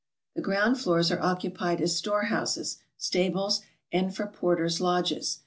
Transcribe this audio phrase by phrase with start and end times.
[0.35, 3.61] The ground floors are occupied as store houses, stables,
[3.91, 5.37] and for porters' lodges.